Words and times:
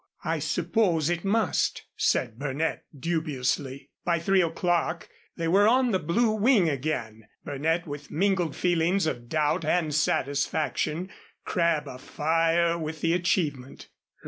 "I 0.23 0.39
suppose 0.39 1.11
it 1.11 1.23
must," 1.23 1.85
said 1.95 2.39
Burnett, 2.39 2.85
dubiously. 2.99 3.91
By 4.03 4.17
three 4.17 4.41
o'clock 4.41 5.07
they 5.37 5.47
were 5.47 5.67
on 5.67 5.91
the 5.91 5.99
Blue 5.99 6.31
Wing 6.31 6.67
again, 6.67 7.27
Burnett 7.45 7.85
with 7.85 8.09
mingled 8.09 8.55
feelings 8.55 9.05
of 9.05 9.29
doubt 9.29 9.63
and 9.63 9.93
satisfaction, 9.93 11.11
Crabb 11.45 11.87
afire 11.87 12.79
with 12.79 13.01
the 13.01 13.13
achievement. 13.13 13.89